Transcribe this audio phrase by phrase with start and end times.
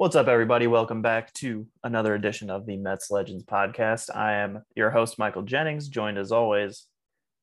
[0.00, 0.66] What's up, everybody?
[0.66, 4.08] Welcome back to another edition of the Mets Legends podcast.
[4.16, 6.86] I am your host, Michael Jennings, joined as always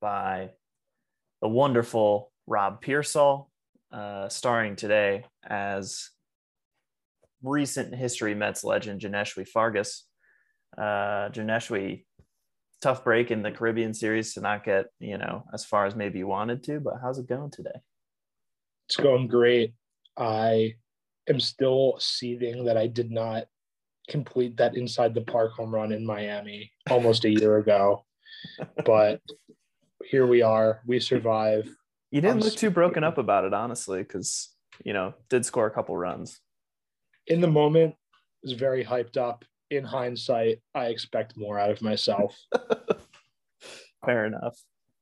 [0.01, 0.49] by
[1.39, 3.51] the wonderful Rob Pearsall,
[3.91, 6.09] uh, starring today as
[7.43, 10.05] recent history Mets legend Johneshwy Fargas.
[10.75, 12.05] Uh, Johneshwy,
[12.81, 16.17] tough break in the Caribbean series to not get, you know, as far as maybe
[16.17, 17.79] you wanted to, but how's it going today?
[18.87, 19.75] It's going great.
[20.17, 20.73] I
[21.27, 23.45] am still seething that I did not
[24.09, 28.03] complete that inside the park home run in Miami almost a year ago.
[28.85, 29.19] But
[30.05, 30.81] here we are.
[30.85, 31.67] We survive.
[32.11, 34.49] You didn't I'm look too broken up about it, honestly, because
[34.85, 36.39] you know did score a couple runs.
[37.25, 37.95] In the moment,
[38.43, 39.43] was very hyped up.
[39.69, 42.37] In hindsight, I expect more out of myself.
[44.05, 44.57] Fair enough.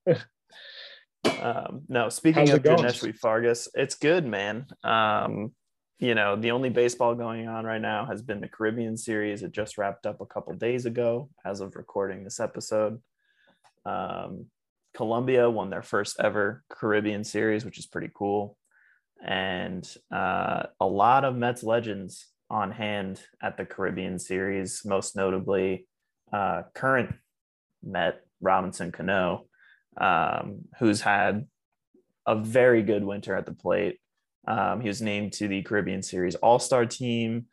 [1.41, 4.65] um, no, speaking How's of Johneshwy Fargas, it's good, man.
[4.83, 5.51] Um,
[5.99, 9.43] you know, the only baseball going on right now has been the Caribbean series.
[9.43, 13.01] It just wrapped up a couple days ago as of recording this episode.
[13.85, 14.47] Um,
[14.93, 18.57] Colombia won their first ever Caribbean series, which is pretty cool.
[19.23, 25.87] And uh, a lot of Mets legends on hand at the Caribbean series, most notably
[26.31, 27.15] uh, current
[27.83, 29.45] Met Robinson Cano,
[29.99, 31.47] um, who's had
[32.27, 33.99] a very good winter at the plate.
[34.47, 37.45] Um, he was named to the Caribbean Series All Star team,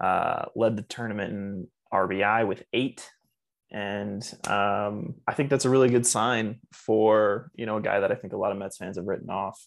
[0.00, 3.08] uh, led the tournament in RBI with eight.
[3.70, 8.12] And um, I think that's a really good sign for you know a guy that
[8.12, 9.60] I think a lot of Mets fans have written off.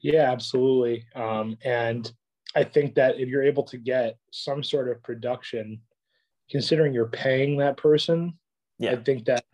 [0.00, 1.04] Yeah, absolutely.
[1.14, 2.10] Um, and
[2.56, 5.80] I think that if you're able to get some sort of production,
[6.50, 8.34] considering you're paying that person,
[8.78, 8.92] yeah.
[8.92, 9.44] I think that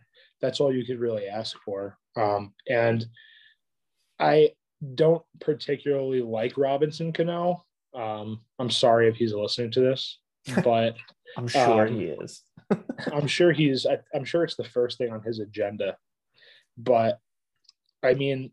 [0.41, 1.97] that's all you could really ask for.
[2.15, 3.05] Um, and
[4.19, 4.51] I
[4.95, 7.65] don't particularly like Robinson Cano.
[7.93, 10.19] Um, I'm sorry if he's listening to this,
[10.63, 10.95] but
[11.37, 12.43] I'm sure um, he is.
[13.13, 13.85] I'm sure he's.
[13.85, 15.97] I, I'm sure it's the first thing on his agenda.
[16.77, 17.19] But
[18.03, 18.51] I mean,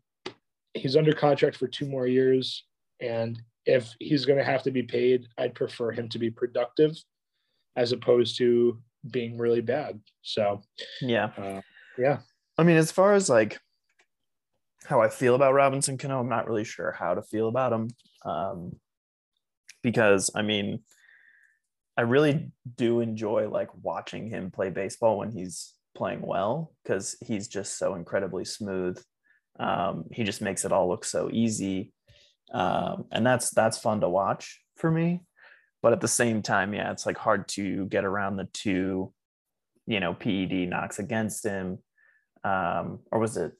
[0.73, 2.65] he's under contract for two more years,
[2.99, 6.95] and if he's going to have to be paid, I'd prefer him to be productive,
[7.75, 8.79] as opposed to
[9.11, 9.99] being really bad.
[10.23, 10.61] So
[11.01, 11.61] yeah, uh,
[11.97, 12.19] yeah.
[12.57, 13.59] I mean, as far as like
[14.85, 16.19] how I feel about Robinson Cano.
[16.19, 17.89] I'm not really sure how to feel about him
[18.25, 18.71] um,
[19.83, 20.79] because I mean,
[21.97, 27.47] I really do enjoy like watching him play baseball when he's playing well because he's
[27.47, 29.01] just so incredibly smooth.
[29.59, 31.91] Um, he just makes it all look so easy,
[32.53, 35.21] um, and that's that's fun to watch for me.
[35.81, 39.11] But at the same time, yeah, it's like hard to get around the two,
[39.87, 41.79] you know, PED knocks against him,
[42.43, 43.53] um, or was it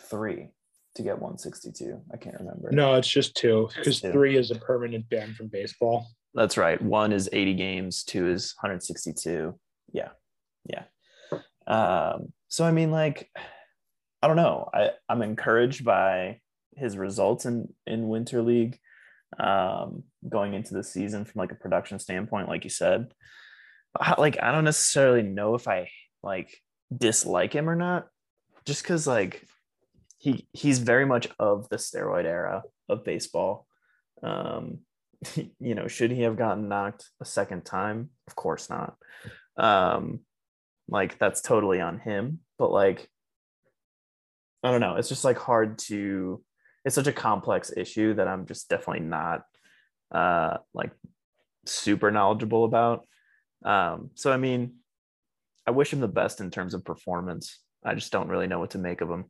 [0.00, 0.48] three?
[0.94, 2.00] To get 162.
[2.12, 2.70] I can't remember.
[2.70, 6.06] No, it's just two because three is a permanent ban from baseball.
[6.34, 6.80] That's right.
[6.80, 9.58] One is 80 games, two is 162.
[9.92, 10.08] Yeah.
[10.68, 10.84] Yeah.
[11.66, 13.30] Um, so I mean, like,
[14.22, 14.68] I don't know.
[14.72, 16.40] I, I'm encouraged by
[16.76, 18.78] his results in in winter league
[19.38, 23.12] um going into the season from like a production standpoint like you said
[24.18, 25.88] like i don't necessarily know if i
[26.22, 26.56] like
[26.96, 28.06] dislike him or not
[28.64, 29.46] just because like
[30.24, 33.66] he he's very much of the steroid era of baseball.
[34.22, 34.78] Um,
[35.60, 38.08] you know, should he have gotten knocked a second time?
[38.26, 38.96] Of course not.
[39.58, 40.20] Um,
[40.88, 42.40] like that's totally on him.
[42.58, 43.06] But like,
[44.62, 44.96] I don't know.
[44.96, 46.42] It's just like hard to.
[46.86, 49.42] It's such a complex issue that I'm just definitely not
[50.10, 50.92] uh, like
[51.66, 53.06] super knowledgeable about.
[53.62, 54.76] Um, so I mean,
[55.66, 57.60] I wish him the best in terms of performance.
[57.84, 59.26] I just don't really know what to make of him.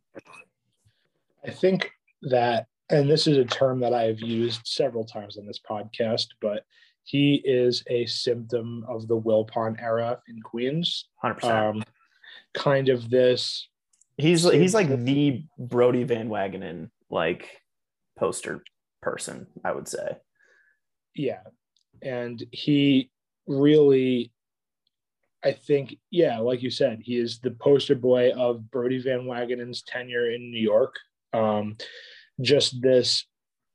[1.46, 1.90] I think
[2.22, 6.26] that, and this is a term that I have used several times on this podcast,
[6.40, 6.64] but
[7.04, 11.08] he is a symptom of the Wilpon era in Queens.
[11.22, 11.44] 100%.
[11.44, 11.84] Um,
[12.54, 13.68] kind of this.
[14.16, 17.48] He's he's like the Brodie Van Wagenen like
[18.16, 18.62] poster
[19.02, 20.18] person, I would say.
[21.14, 21.40] Yeah.
[22.00, 23.10] And he
[23.46, 24.32] really
[25.44, 29.82] I think, yeah, like you said, he is the poster boy of Brodie Van Wagenen's
[29.82, 30.94] tenure in New York
[31.34, 31.76] um,
[32.40, 33.26] just this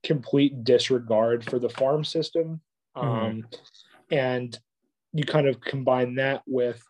[0.04, 2.62] complete disregard for the farm system.
[2.96, 3.08] Mm-hmm.
[3.08, 3.48] Um,
[4.12, 4.58] and
[5.14, 6.84] you kind of combine that with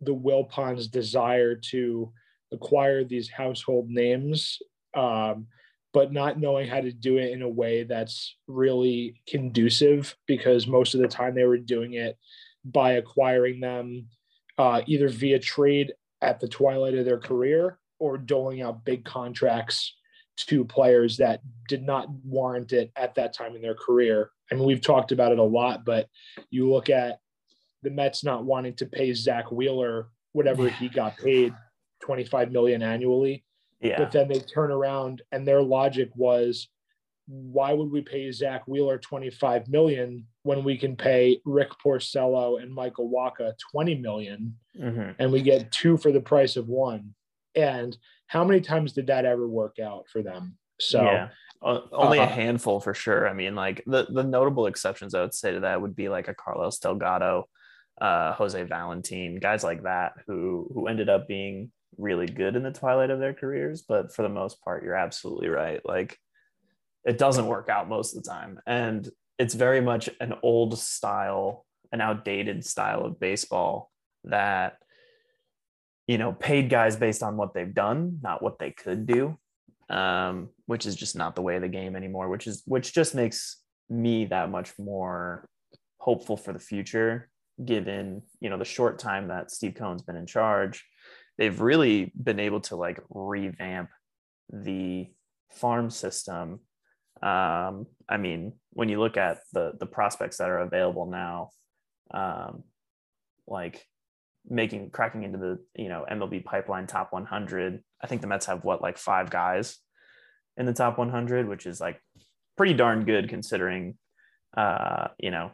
[0.00, 2.12] the Wilpons' desire to
[2.52, 4.58] acquire these household names,
[4.94, 5.46] um,
[5.92, 10.94] but not knowing how to do it in a way that's really conducive because most
[10.94, 12.18] of the time they were doing it
[12.64, 14.06] by acquiring them
[14.58, 15.92] uh, either via trade
[16.22, 19.94] at the twilight of their career or doling out big contracts
[20.36, 24.30] to players that did not warrant it at that time in their career.
[24.50, 26.08] I mean, we've talked about it a lot, but
[26.50, 27.20] you look at
[27.82, 31.54] the Mets not wanting to pay Zack Wheeler whatever he got paid,
[32.02, 33.44] 25 million annually.
[33.80, 33.96] Yeah.
[33.98, 36.68] But then they turn around and their logic was,
[37.26, 42.72] why would we pay Zack Wheeler 25 million when we can pay Rick Porcello and
[42.72, 45.16] Michael Wacha 20 million, Mhm.
[45.18, 47.14] and we get two for the price of one?
[47.56, 50.56] And how many times did that ever work out for them?
[50.80, 51.28] So yeah.
[51.62, 53.26] O- Only a Uh, handful for sure.
[53.26, 56.28] I mean, like the, the notable exceptions I would say to that would be like
[56.28, 57.48] a Carlos Delgado,
[58.00, 62.70] uh, Jose Valentin, guys like that who who ended up being really good in the
[62.72, 63.82] twilight of their careers.
[63.82, 65.80] But for the most part, you're absolutely right.
[65.82, 66.18] Like
[67.06, 68.60] it doesn't work out most of the time.
[68.66, 73.90] And it's very much an old style, an outdated style of baseball
[74.24, 74.76] that
[76.06, 79.38] you know paid guys based on what they've done, not what they could do
[79.88, 82.28] um, which is just not the way of the game anymore.
[82.28, 85.48] Which is which just makes me that much more
[85.98, 87.30] hopeful for the future,
[87.64, 90.84] given you know the short time that Steve Cohen's been in charge.
[91.38, 93.90] They've really been able to like revamp
[94.52, 95.08] the
[95.50, 96.60] farm system.
[97.22, 101.50] Um, I mean, when you look at the the prospects that are available now,
[102.12, 102.64] um,
[103.46, 103.86] like
[104.48, 107.82] making cracking into the you know MLB pipeline top 100.
[108.02, 109.78] I think the Mets have what like five guys
[110.56, 112.00] in the top 100, which is like
[112.56, 113.96] pretty darn good considering
[114.56, 115.50] uh, you know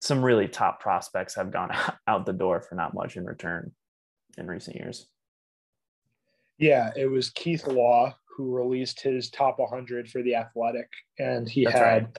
[0.00, 1.70] some really top prospects have gone
[2.06, 3.72] out the door for not much in return
[4.36, 5.06] in recent years.
[6.58, 10.88] Yeah, it was Keith Law who released his top 100 for the Athletic,
[11.18, 12.18] and he That's had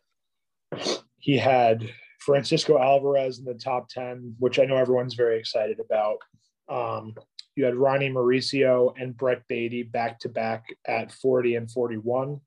[1.20, 1.90] he had
[2.26, 6.18] Francisco Alvarez in the top 10, which I know everyone's very excited about.
[6.68, 7.14] Um,
[7.56, 12.42] you had Ronny Mauricio and Brett Baty back to back at 40 and 41.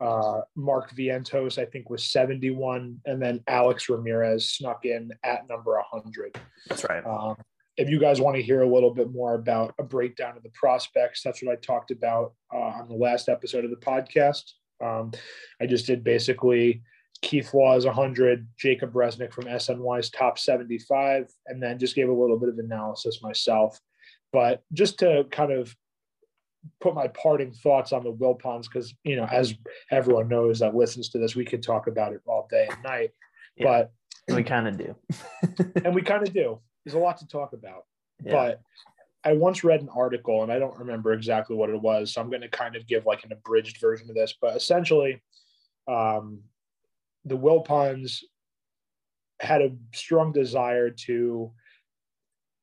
[0.00, 5.72] Uh, Mark Vientos, I think, was 71, and then Alex Ramirez snuck in at number
[5.90, 6.38] 100.
[6.68, 7.04] That's right.
[7.04, 7.36] Um,
[7.78, 10.50] if you guys want to hear a little bit more about a breakdown of the
[10.50, 14.42] prospects, that's what I talked about uh, on the last episode of the podcast.
[14.84, 15.12] Um,
[15.60, 16.82] I just did basically
[17.22, 22.12] Keith Law is 100, Jacob Resnick from SNY's top 75, and then just gave a
[22.12, 23.78] little bit of analysis myself.
[24.32, 25.74] But just to kind of
[26.80, 29.54] put my parting thoughts on the Wilpons, because, you know, as
[29.90, 33.10] everyone knows that listens to this, we could talk about it all day and night.
[33.56, 33.64] Yeah.
[34.26, 34.94] But we kind of do.
[35.84, 36.60] and we kind of do.
[36.84, 37.84] There's a lot to talk about.
[38.22, 38.32] Yeah.
[38.32, 38.60] But
[39.24, 42.12] I once read an article, and I don't remember exactly what it was.
[42.12, 44.34] So I'm going to kind of give like an abridged version of this.
[44.40, 45.20] But essentially,
[45.88, 46.42] um,
[47.28, 48.22] the Wilpons
[49.40, 51.52] had a strong desire to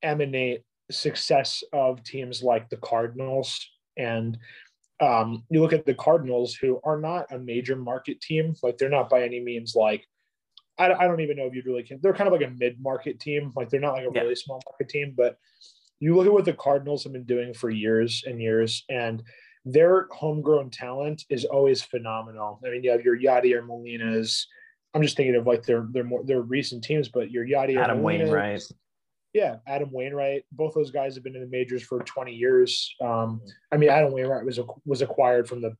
[0.03, 3.67] emanate success of teams like the Cardinals.
[3.97, 4.37] And
[4.99, 8.55] um, you look at the Cardinals, who are not a major market team.
[8.61, 10.05] Like they're not by any means like
[10.77, 11.99] I, I don't even know if you'd really can.
[12.01, 13.51] They're kind of like a mid-market team.
[13.55, 14.21] Like they're not like a Yeah.
[14.21, 15.37] really small market team, but
[15.99, 19.23] you look at what the Cardinals have been doing for years and years, and
[19.65, 22.59] their homegrown talent is always phenomenal.
[22.65, 24.47] I mean, you have your Yadier Molina's.
[24.93, 27.97] I'm just thinking of like their their more their recent teams, but your Yadier Adam
[27.97, 28.63] Molina's, Wainwright.
[29.33, 30.43] yeah, Adam Wainwright.
[30.51, 32.93] Both those guys have been in the majors for 20 years.
[33.01, 33.41] Um,
[33.71, 35.75] I mean, Adam Wainwright was was acquired from the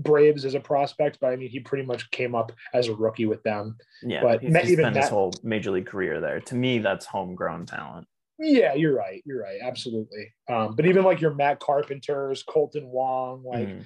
[0.00, 3.26] Braves as a prospect, but I mean, he pretty much came up as a rookie
[3.26, 3.76] with them.
[4.02, 6.40] Yeah, But he's, he's even spent his whole major league career there.
[6.40, 8.06] To me, that's homegrown talent.
[8.38, 9.22] Yeah, you're right.
[9.26, 9.58] You're right.
[9.62, 10.32] Absolutely.
[10.48, 13.84] Um, but even like your Matt Carpenters, Kolten Wong, like Mm.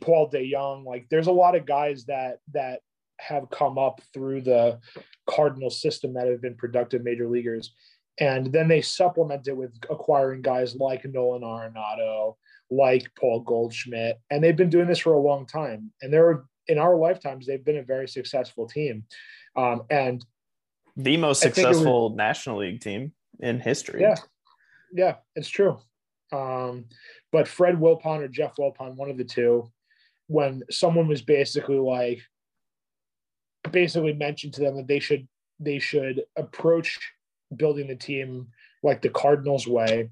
[0.00, 2.80] Paul DeJong, like there's a lot of guys that that
[3.20, 4.80] have come up through the
[5.28, 7.74] Cardinal system that have been productive major leaguers.
[8.18, 12.36] And then they supplement it with acquiring guys like Nolan Arenado,
[12.70, 14.18] like Paul Goldschmidt.
[14.30, 15.92] And they've been doing this for a long time.
[16.02, 19.04] And they're in our lifetimes, they've been a very successful team.
[19.56, 20.24] Um, and
[20.96, 24.00] The most it was- successful National League team in history.
[24.00, 24.16] Yeah.
[24.94, 25.78] Yeah, it's true.
[26.32, 26.86] Um,
[27.30, 29.70] but Fred Wilpon or Jeff Wilpon, one of the two,
[30.28, 32.20] when someone was basically like
[33.70, 35.26] basically mentioned to them that they should
[35.60, 36.98] they should approach
[37.56, 38.48] building the team
[38.82, 40.10] like the Cardinals way.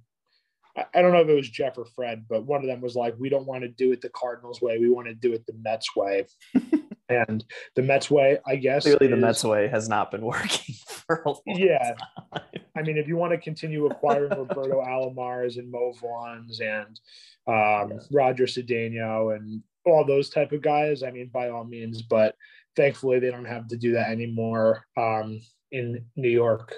[0.76, 2.94] I, I don't know if it was Jeff or Fred, but one of them was
[2.96, 4.78] like, "We don't want to do it the Cardinals way.
[4.78, 6.26] We want to do it the Mets way."
[7.08, 7.44] and
[7.75, 11.28] the Mets way, I guess, Clearly, the Mets way has not been working for a
[11.28, 11.94] long Yeah.
[12.32, 12.42] time.
[12.80, 16.99] I mean, if you want to continue acquiring Roberto Alomars and Mo Vaughns and
[17.46, 17.99] um, Yeah.
[18.10, 22.00] Roger Cedeno and all those type of guys, I mean, by all means.
[22.00, 22.34] But
[22.76, 26.75] thankfully, they don't have to do that anymore um, in New York.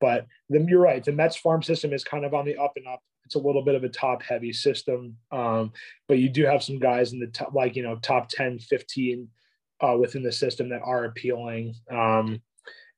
[0.00, 1.02] But the, you're right.
[1.04, 3.00] The Mets farm system is kind of on the up and up.
[3.24, 5.16] It's a little bit of a top heavy system.
[5.30, 5.72] Um,
[6.08, 9.28] but you do have some guys in the top, like, you know, top 10, 15
[9.80, 11.74] uh, within the system that are appealing.
[11.90, 12.40] Um,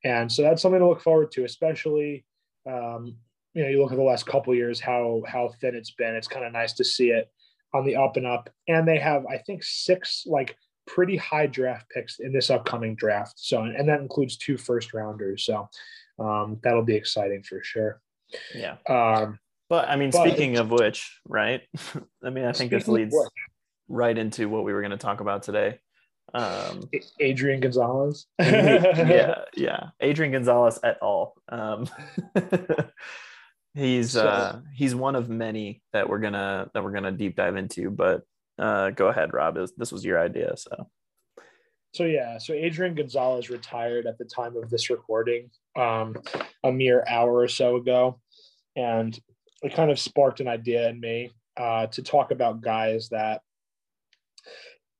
[0.04, 2.24] and so that's something to look forward to, especially
[2.68, 3.16] um,
[3.54, 6.14] you know you look at the last couple years how how thin it's been.
[6.14, 7.30] It's kind of nice to see it
[7.74, 8.50] on the up and up.
[8.68, 10.56] And they have I think six like
[10.86, 13.34] pretty high draft picks in this upcoming draft.
[13.36, 15.44] So and that includes two first rounders.
[15.44, 15.68] So
[16.18, 18.00] um, that'll be exciting for sure.
[18.54, 18.76] Yeah.
[18.88, 21.62] Um, but I mean, but, speaking of which, right?
[22.24, 23.16] I mean, I think this leads
[23.88, 25.78] right into what we were going to talk about today.
[26.34, 26.88] Um,
[27.20, 28.26] Adrian Gonzalez.
[28.38, 29.90] yeah, yeah.
[30.00, 31.34] Adrian Gonzalez et al.
[31.48, 31.88] Um,
[33.74, 37.56] he's so, uh, he's one of many that we're gonna that we're gonna deep dive
[37.56, 37.90] into.
[37.90, 38.22] But
[38.58, 39.58] uh, go ahead, Rob.
[39.76, 40.88] This was your idea, so.
[41.94, 46.16] So yeah, so Adrian Gonzalez retired at the time of this recording, um,
[46.62, 48.20] a mere hour or so ago,
[48.76, 49.18] and
[49.62, 53.40] it kind of sparked an idea in me uh, to talk about guys that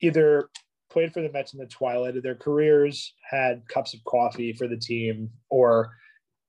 [0.01, 0.49] either
[0.91, 4.67] played for the Mets in the twilight of their careers, had cups of coffee for
[4.69, 5.93] the team, or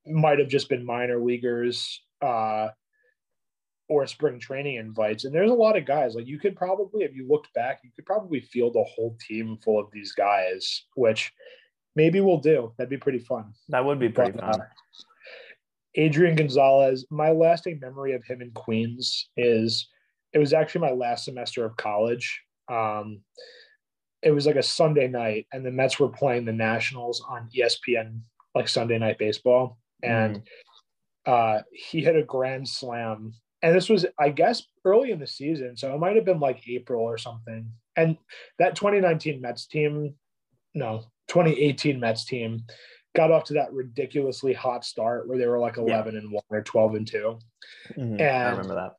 [0.06, 2.70] might have just been minor leaguers uh,
[3.88, 5.26] or spring training invites.
[5.26, 7.92] And there's a lot of guys like you could probably, if you looked back, you
[7.96, 11.32] could probably field a whole team full of these guys, which
[11.96, 12.74] maybe we'll do.
[12.78, 13.54] That'd be pretty fun.
[13.70, 14.62] That would be pretty but, fun.
[14.62, 14.66] Uh,
[15.96, 19.88] Adrian Gonzalez, my lasting memory of him in Queens is
[20.34, 22.42] it was actually my last semester of college.
[22.72, 23.22] Um,
[24.22, 28.22] it was like a Sunday night, and the Mets were playing the Nationals on ESPN,
[28.56, 31.60] like Sunday Night Baseball, and mm.
[31.60, 33.34] uh, he hit a grand slam.
[33.62, 36.68] And this was, I guess, early in the season, so it might have been like
[36.68, 37.72] April or something.
[37.96, 38.18] And
[38.58, 40.16] that 2019 Mets team,
[40.74, 42.64] no, 2018 Mets team,
[43.16, 46.20] got off to that ridiculously hot start where they were like 11 yeah.
[46.20, 47.40] and 1 or 12 and 2.
[47.98, 48.02] Mm-hmm.
[48.02, 48.96] And I remember that.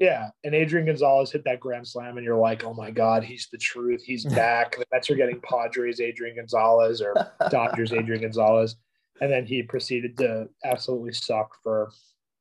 [0.00, 3.48] Yeah, and Adrian Gonzalez hit that grand slam, and you're like, "Oh my God, he's
[3.50, 4.02] the truth.
[4.02, 7.14] He's back." the Mets are getting Padres Adrian Gonzalez or
[7.50, 8.76] Dodgers Adrian Gonzalez,
[9.20, 11.90] and then he proceeded to absolutely suck for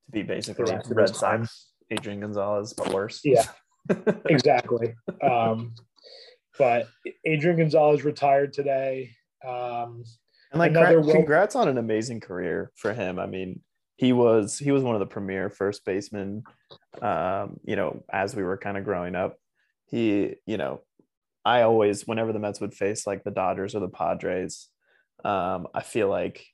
[0.07, 3.21] to be basically Red Sox Adrian Gonzalez, but worse.
[3.23, 3.45] Yeah,
[4.25, 4.95] exactly.
[5.21, 5.75] um,
[6.57, 6.87] but
[7.25, 9.11] Adrian Gonzalez retired today.
[9.45, 10.03] Um,
[10.51, 13.19] and like, congrats on an amazing career for him.
[13.19, 13.61] I mean,
[13.95, 16.43] he was he was one of the premier first basemen
[17.01, 19.37] um, you know as we were kind of growing up.
[19.85, 20.81] He you know
[21.45, 24.69] i always whenever the mets would face like the dodgers or the padres
[25.23, 26.45] um, i feel like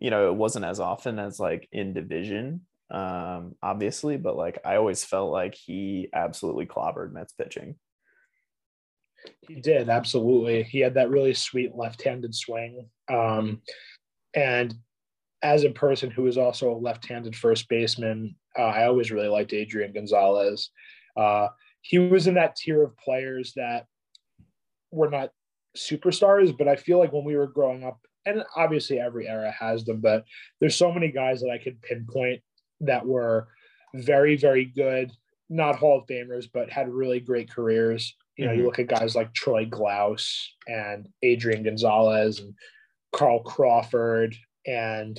[0.00, 4.76] you know it wasn't as often as like in division um, obviously but like i
[4.76, 7.76] always felt like he absolutely clobbered mets pitching.
[9.46, 10.62] He did absolutely.
[10.62, 13.60] He had that really sweet left-handed swing um,
[14.34, 14.74] and
[15.42, 19.52] as a person who is also a left-handed first baseman, uh, I always really liked
[19.52, 20.70] Adrian Gonzalez.
[21.16, 21.48] Uh,
[21.80, 23.86] he was in that tier of players that
[24.90, 25.30] were not
[25.76, 29.84] superstars, but I feel like when we were growing up, and obviously every era has
[29.84, 30.24] them, but
[30.60, 32.42] there's so many guys that I could pinpoint
[32.80, 33.48] that were
[33.94, 35.10] very, very good,
[35.48, 38.14] not Hall of Famers, but had really great careers.
[38.36, 38.60] You know, mm-hmm.
[38.60, 42.54] you look at guys like Troy Glaus and Adrian Gonzalez and
[43.12, 45.18] Carl Crawford and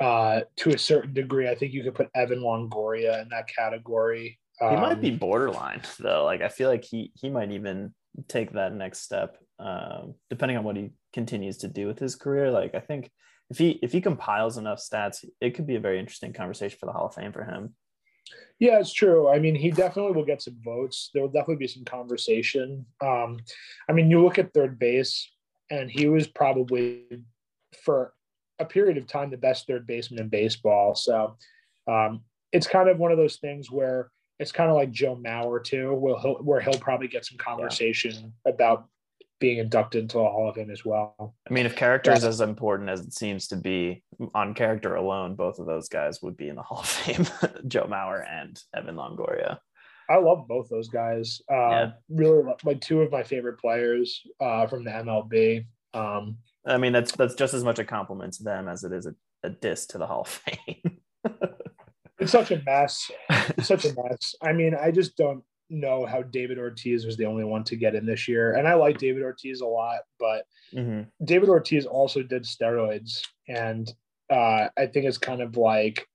[0.00, 4.38] uh, to a certain degree, I think you could put Evan Longoria in that category.
[4.60, 6.24] Um, he might be um, borderline though.
[6.24, 7.94] Like I feel like he he might even
[8.28, 12.50] take that next step, um, depending on what he continues to do with his career.
[12.50, 13.10] Like I think
[13.50, 16.86] if he if he compiles enough stats, it could be a very interesting conversation for
[16.86, 17.74] the Hall of Fame for him.
[18.58, 19.28] Yeah, it's true.
[19.28, 21.10] I mean, he definitely will get some votes.
[21.12, 22.86] There will definitely be some conversation.
[23.02, 23.38] Um,
[23.88, 25.28] I mean, you look at third base,
[25.70, 27.04] and he was probably
[27.84, 28.14] for
[28.58, 30.94] a period of time the best third baseman in baseball.
[30.94, 31.36] So
[31.86, 35.62] um, it's kind of one of those things where it's kind of like Joe Mauer
[35.62, 38.52] too, where he'll, where he'll probably get some conversation yeah.
[38.52, 38.88] about
[39.40, 41.34] being inducted into the Hall of Fame as well.
[41.48, 44.02] I mean, if character is as important as it seems to be
[44.34, 47.26] on character alone, both of those guys would be in the Hall of Fame,
[47.68, 49.58] Joe Mauer and Evan Longoria.
[50.08, 51.40] I love both those guys.
[51.50, 51.90] Uh, yeah.
[52.08, 55.66] Really, like two of my favorite players uh, from the MLB.
[55.94, 59.06] Um, I mean, that's that's just as much a compliment to them as it is
[59.06, 60.98] a, a diss to the Hall of Fame.
[62.18, 63.10] it's such a mess.
[63.30, 64.34] It's such a mess.
[64.42, 67.94] I mean, I just don't know how David Ortiz was the only one to get
[67.94, 68.54] in this year.
[68.54, 71.02] And I like David Ortiz a lot, but mm-hmm.
[71.24, 73.20] David Ortiz also did steroids.
[73.48, 73.90] And
[74.30, 76.06] uh, I think it's kind of like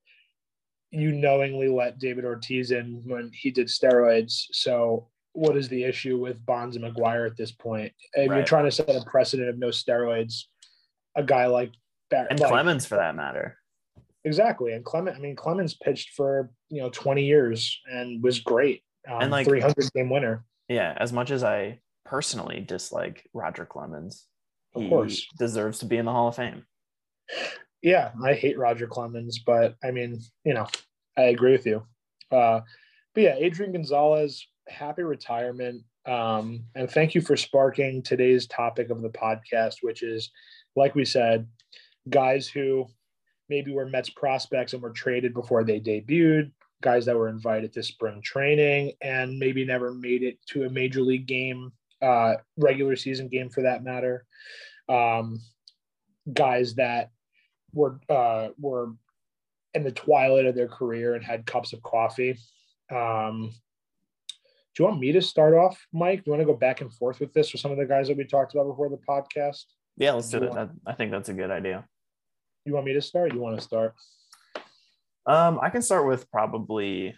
[0.91, 4.45] you knowingly let David Ortiz in when he did steroids.
[4.51, 5.07] So
[5.39, 7.93] what is the issue with Bonds and McGwire at this point?
[8.13, 8.37] If right.
[8.37, 10.43] you're trying to set a precedent of no steroids,
[11.15, 11.71] a guy like
[12.09, 13.57] Barrett and like, Clemens for that matter.
[14.25, 15.15] Exactly, and Clement.
[15.15, 18.83] I mean, Clemens pitched for you know 20 years and was great.
[19.09, 20.43] Um, and like 300 game winner.
[20.67, 24.25] Yeah, as much as I personally dislike Roger Clemens.
[24.75, 25.25] Of he course.
[25.39, 26.65] deserves to be in the Hall of Fame.
[27.81, 30.67] Yeah, I hate Roger Clemens, but I mean, you know,
[31.17, 31.83] I agree with you.
[32.29, 32.61] Uh,
[33.15, 35.83] but yeah, Adrian Gonzalez, happy retirement.
[36.05, 40.31] Um, and thank you for sparking today's topic of the podcast, which is,
[40.75, 41.47] like we said,
[42.09, 42.87] guys who
[43.49, 47.83] maybe were Mets prospects and were traded before they debuted, guys that were invited to
[47.83, 51.71] spring training and maybe never made it to a major league game,
[52.01, 54.25] uh, regular season game for that matter.
[54.87, 55.39] Um,
[56.31, 57.11] guys that
[57.73, 58.93] were uh, were
[59.73, 62.37] in the twilight of their career and had cups of coffee.
[62.91, 63.53] Um,
[64.75, 66.23] do you want me to start off, Mike?
[66.23, 68.07] Do you want to go back and forth with this for some of the guys
[68.07, 69.65] that we talked about before the podcast?
[69.97, 70.51] Yeah, let's do it.
[70.51, 71.85] want- I think that's a good idea.
[72.65, 73.33] You want me to start?
[73.33, 73.95] you want to start?
[75.25, 77.15] Um, I can start with probably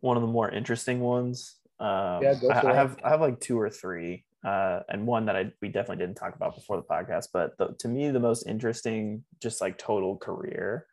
[0.00, 1.56] one of the more interesting ones.
[1.80, 5.36] Um, Yeah, I, I have I have like two or three, uh, and one that
[5.36, 7.28] I we definitely didn't talk about before the podcast.
[7.32, 10.86] But the, to me, the most interesting, just like total career,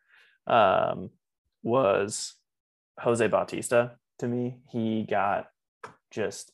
[0.46, 1.10] um,
[1.62, 2.34] was
[2.98, 3.92] Jose Bautista.
[4.20, 5.46] To me, he got
[6.10, 6.52] just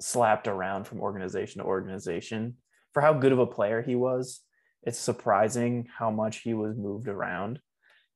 [0.00, 2.56] slapped around from organization to organization.
[2.92, 4.40] For how good of a player he was.
[4.82, 7.60] It's surprising how much he was moved around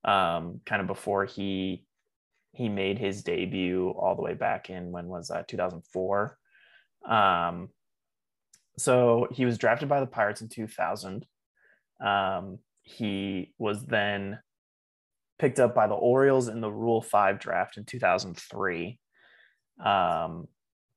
[0.05, 1.85] um, kind of before he
[2.55, 5.49] he made his debut all the way back in when was that?
[5.49, 6.37] 2004
[7.09, 7.69] um,
[8.79, 11.27] so he was drafted by the pirates in 2000
[12.05, 14.39] um, he was then
[15.39, 18.99] picked up by the orioles in the rule 5 draft in 2003
[19.85, 20.47] um,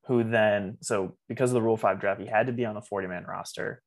[0.08, 2.82] who then so because of the rule 5 draft he had to be on the
[2.82, 3.82] 40 man roster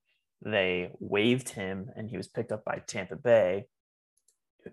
[0.44, 3.66] they waived him and he was picked up by tampa bay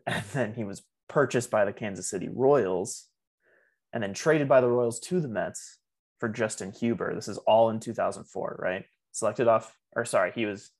[0.07, 3.07] and then he was purchased by the Kansas City Royals
[3.93, 5.77] and then traded by the Royals to the Mets
[6.19, 7.13] for Justin Huber.
[7.13, 8.85] This is all in 2004, right?
[9.11, 10.71] Selected off, or sorry, he was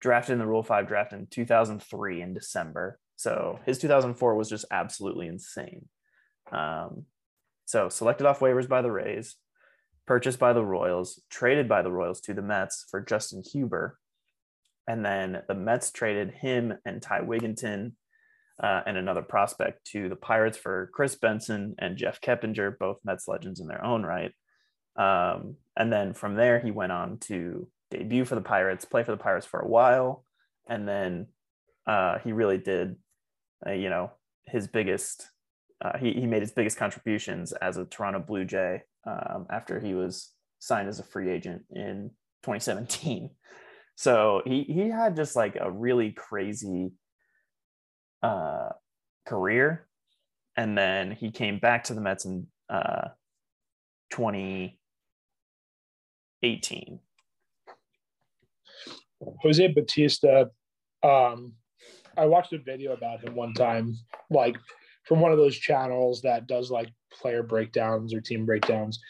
[0.00, 2.98] drafted in the Rule 5 draft in 2003 in December.
[3.16, 5.88] So his 2004 was just absolutely insane.
[6.52, 7.04] Um,
[7.66, 9.36] so selected off waivers by the Rays,
[10.10, 13.96] purchased by the Royals, traded by the Royals to the Mets for Justin Huber.
[14.88, 17.92] And then the Mets traded him and Ty Wigginton
[18.60, 23.28] uh, and another prospect to the Pirates for Kris Benson and Jeff Keppinger, both Mets
[23.28, 24.32] legends in their own right.
[24.96, 29.12] Um, and then from there, he went on to debut for the Pirates, play for
[29.12, 30.24] the Pirates for a while,
[30.68, 31.28] and then
[31.86, 32.96] uh, he really did,
[33.64, 34.10] uh, you know,
[34.44, 35.28] his biggest.
[35.80, 39.94] Uh, he he made his biggest contributions as a Toronto Blue Jay um, after he
[39.94, 42.10] was signed as a free agent in
[42.42, 43.30] 2017.
[43.96, 46.92] So he he had just like a really crazy
[48.22, 48.70] uh,
[49.26, 49.86] career,
[50.56, 53.08] and then he came back to the Mets in uh,
[54.10, 57.00] 2018.
[59.42, 60.50] Jose Bautista.
[61.02, 61.52] Um,
[62.16, 63.98] I watched a video about him one time,
[64.30, 64.56] like
[65.04, 69.00] from one of those channels that does like player breakdowns or team breakdowns.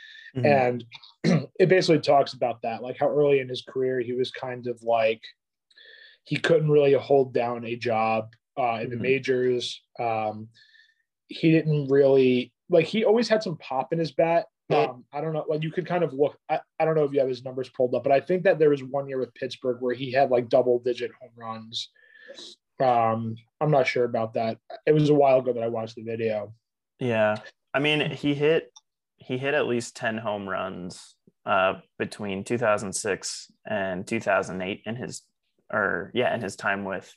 [0.44, 0.84] And
[1.58, 4.80] it basically talks about that, like how early in his career he was kind of
[4.82, 5.20] like
[6.24, 9.00] he couldn't really hold down a job uh, in the Mhm.
[9.00, 9.82] majors.
[9.98, 10.48] Um,
[11.28, 14.46] he didn't really like he always had some pop in his bat.
[14.90, 16.38] Um, I don't know, like you could kind of look.
[16.48, 18.60] I, I don't know if you have his numbers pulled up, but I think that
[18.60, 21.88] there was one year with Pittsburgh where he had like double digit home runs.
[22.80, 24.58] Um, I'm not sure about that.
[24.86, 26.54] It was a while ago that I watched the video.
[26.98, 27.36] Yeah.
[27.74, 28.72] I mean, he hit
[29.16, 31.14] he hit at least 10 home runs
[31.44, 35.22] uh, between 2006 and 2008 in his
[35.72, 37.14] or yeah, in his time with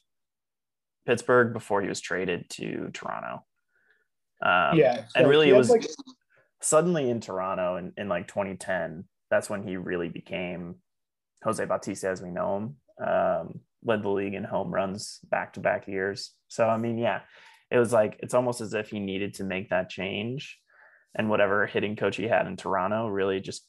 [1.06, 3.46] Pittsburgh before he was traded to Toronto.
[4.42, 5.86] Um, yeah, and really it was like
[6.62, 10.76] suddenly in Toronto in, in like 2010, that's when he really became
[11.44, 12.76] Jose Bautista as we know him.
[13.06, 16.32] Um, led the league in home runs back to back years.
[16.48, 17.22] So I mean, yeah,
[17.72, 20.60] it was like it's almost as if he needed to make that change,
[21.16, 23.68] and whatever hitting coach he had in Toronto really just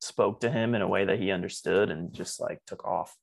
[0.00, 3.14] spoke to him in a way that he understood and just like took off.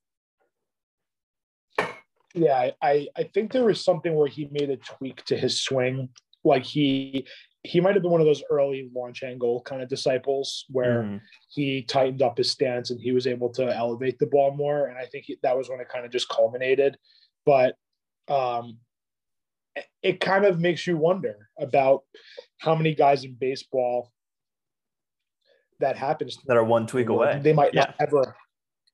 [2.33, 6.09] Yeah, I I think there was something where he made a tweak to his swing.
[6.43, 7.27] Like he
[7.67, 11.21] he might have been one of those early launch angle kind of disciples where Mhm.
[11.49, 14.87] he tightened up his stance and he was able to elevate the ball more.
[14.87, 16.97] And I think he, that was when it kind of just culminated.
[17.45, 17.75] But
[18.29, 18.79] um,
[20.01, 22.03] it, kind of makes you wonder about
[22.59, 24.11] how many guys in baseball
[25.79, 27.39] that happens to that are one tweak away.
[27.43, 27.81] they might Yeah.
[27.81, 28.35] not ever.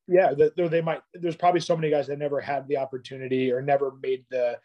[0.08, 1.02] Yeah, that they might.
[1.14, 4.60] There's probably so many guys that never had the opportunity or never made the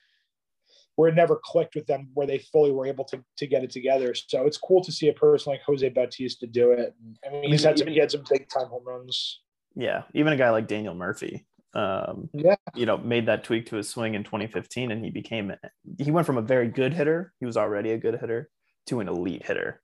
[0.98, 3.70] where it never clicked with them, where they fully were able to, to get it
[3.70, 4.12] together.
[4.16, 6.92] So it's cool to see a person like Jose Bautista do it.
[7.24, 9.40] I mean, he's had some, he had some big time home runs.
[9.76, 13.76] Yeah, even a guy like Daniel Murphy, um, yeah, you know, made that tweak to
[13.76, 15.52] his swing in 2015, and he became
[16.00, 18.50] he went from a very good hitter, he was already a good hitter,
[18.86, 19.80] to an elite hitter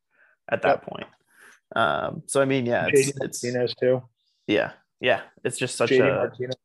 [0.51, 0.87] at that yep.
[0.89, 1.07] point.
[1.77, 4.03] Um, so I mean, yeah, it's, it's Martinez too.
[4.49, 6.57] Yeah, yeah, it's just such JD a Martinez.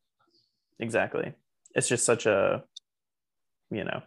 [0.80, 1.34] exactly.
[1.76, 2.64] It's just such a
[3.70, 4.02] you know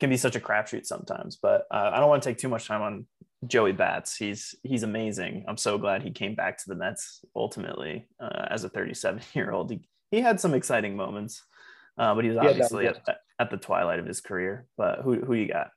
[0.00, 1.38] can be such a crapshoot sometimes.
[1.40, 3.06] But uh, I don't want to take too much time on
[3.46, 4.16] Joey Bats.
[4.16, 5.44] He's he's amazing.
[5.48, 9.52] I'm so glad he came back to the Mets ultimately uh, as a 37 year
[9.52, 9.70] old.
[9.70, 9.80] He,
[10.10, 11.42] he had some exciting moments,
[11.98, 14.66] uh, but he was obviously yeah, at, at, the twilight of his career.
[14.76, 15.70] But who who you got?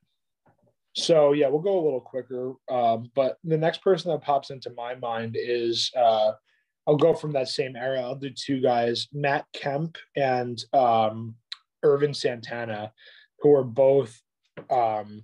[0.95, 2.53] So yeah, we'll go a little quicker.
[2.69, 6.31] Um, but the next person that pops into my mind is uh,
[6.87, 8.01] I'll go from that same era.
[8.01, 11.35] I'll do two guys, Matt Kemp and um,
[11.83, 12.91] Ervin Santana,
[13.39, 14.21] who are both
[14.69, 15.23] um,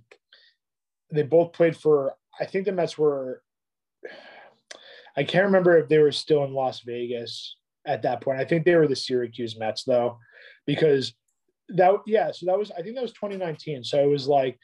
[1.12, 3.42] they both played for I think the Mets were
[5.16, 8.40] I can't remember if they were still in Las Vegas at that point.
[8.40, 10.18] I think they were the Syracuse Mets though,
[10.66, 11.14] because
[11.68, 13.84] that yeah, so that was I think that was 2019.
[13.84, 14.58] So it was like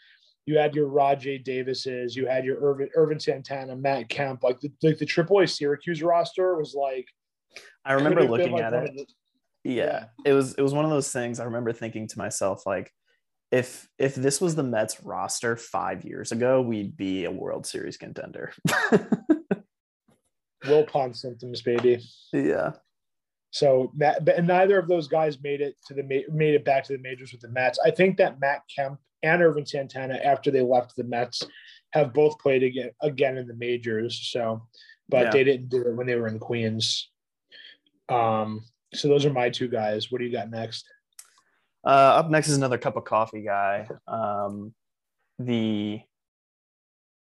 [0.47, 4.73] you had your Rajai Davises, you had your Irvin, Ervin Santana, Matt Kemp, like the
[4.83, 7.07] like the AAA Syracuse roster was like.
[7.85, 8.93] I remember looking like at it.
[8.95, 9.07] The,
[9.65, 11.41] yeah, yeah, it was it was one of those things.
[11.41, 12.93] I remember thinking to myself like,
[13.51, 17.97] if if this was the Mets roster five years ago, we'd be a World Series
[17.97, 18.53] contender.
[20.67, 22.01] Will Wilpon symptoms, baby.
[22.33, 22.73] Yeah.
[23.51, 26.93] So Matt, but neither of those guys made it to the made it back to
[26.93, 27.79] the majors with the Mets.
[27.85, 31.43] I think that Matt Kemp and Ervin Santana, after they left the Mets,
[31.93, 34.31] have both played again again in the majors.
[34.31, 34.63] So,
[35.09, 35.31] but yeah.
[35.31, 37.11] they didn't do it when they were in Queens.
[38.09, 38.63] Um.
[38.93, 40.11] So those are my two guys.
[40.11, 40.85] What do you got next?
[41.85, 41.89] Uh,
[42.19, 43.89] up next is another cup of coffee guy.
[44.07, 44.75] Um,
[45.39, 46.01] the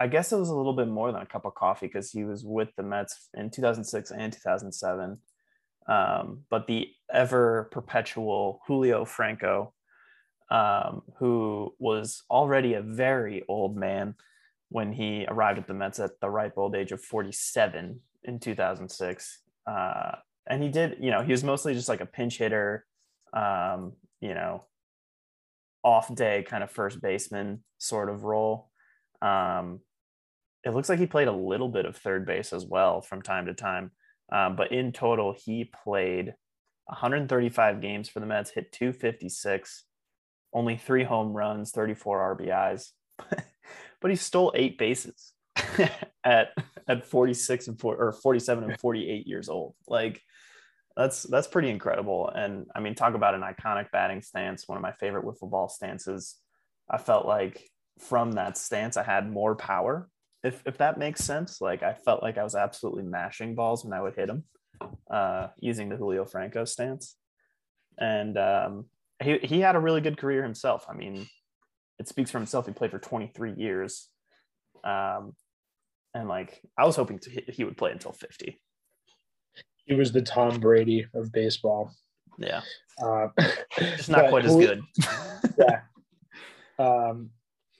[0.01, 2.23] I guess it was a little bit more than a cup of coffee because he
[2.23, 5.17] was with the Mets in 2006 and 2007.
[5.87, 9.73] Um, but the ever perpetual Julio Franco,
[10.49, 14.15] um, who was already a very old man
[14.69, 19.39] when he arrived at the Mets at the ripe old age of 47 in 2006.
[19.67, 20.11] Uh,
[20.47, 22.85] and he did, you know, he was mostly just like a pinch hitter,
[23.33, 24.63] um, you know,
[25.83, 28.69] off day kind of first baseman sort of role.
[29.21, 29.79] Um,
[30.63, 33.45] it looks like he played a little bit of third base as well from time
[33.45, 33.91] to time.
[34.31, 36.33] Um, but in total, he played
[36.85, 39.85] 135 games for the Mets, hit 256,
[40.53, 42.89] only three home runs, 34 RBIs,
[44.01, 45.33] but he stole eight bases
[46.23, 46.49] at
[46.87, 49.75] at 46 and 4 or 47 and 48 years old.
[49.87, 50.21] Like
[50.99, 52.29] that's that's pretty incredible.
[52.35, 54.67] And I mean, talk about an iconic batting stance.
[54.67, 56.35] One of my favorite wiffle ball stances.
[56.89, 57.63] I felt like
[57.99, 60.09] from that stance, I had more power.
[60.43, 63.93] If if that makes sense, like I felt like I was absolutely mashing balls when
[63.93, 64.43] I would hit them,
[65.09, 67.15] uh, using the Julio Franco stance.
[67.97, 68.85] And um,
[69.23, 70.85] he he had a really good career himself.
[70.89, 71.27] I mean,
[71.97, 72.65] it speaks for himself.
[72.65, 74.09] He played for 23 years.
[74.83, 75.31] Um,
[76.13, 78.59] and like I was hoping to he would play until 50
[79.89, 81.91] he was the Tom Brady of baseball.
[82.37, 82.61] Yeah.
[83.01, 83.29] Uh,
[83.79, 84.83] Just not quite as good.
[85.57, 85.81] yeah.
[86.77, 87.31] Um,